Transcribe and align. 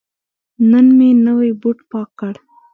نن 0.69 0.85
مې 0.97 1.09
نوی 1.25 1.49
بوټ 1.61 1.77
پاک 1.91 2.09
کړ. 2.19 2.33